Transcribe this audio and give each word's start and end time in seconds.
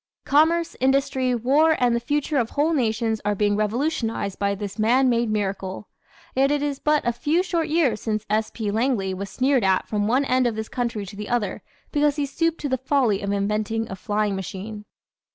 Commerce, 0.25 0.75
industry, 0.79 1.35
war 1.35 1.77
and 1.77 1.95
the 1.95 1.99
future 1.99 2.37
of 2.39 2.49
whole 2.49 2.73
nations 2.73 3.21
are 3.23 3.35
being 3.35 3.55
revolutionized 3.55 4.39
by 4.39 4.55
this 4.55 4.79
man 4.79 5.09
made 5.11 5.29
miracle. 5.29 5.87
Yet 6.35 6.49
it 6.49 6.63
is 6.63 6.79
but 6.79 7.07
a 7.07 7.13
few 7.13 7.43
short 7.43 7.67
years 7.67 8.01
since 8.01 8.25
S. 8.27 8.49
P. 8.49 8.71
Langley 8.71 9.13
was 9.13 9.29
sneered 9.29 9.63
at 9.63 9.87
from 9.87 10.07
one 10.07 10.25
end 10.25 10.47
of 10.47 10.55
this 10.55 10.69
country 10.69 11.05
to 11.05 11.15
the 11.15 11.29
other 11.29 11.61
because 11.91 12.15
he 12.15 12.25
stooped 12.25 12.59
to 12.61 12.67
the 12.69 12.79
"folly" 12.79 13.21
of 13.21 13.31
inventing 13.31 13.91
a 13.91 13.95
"flying 13.95 14.35
machine." 14.35 14.85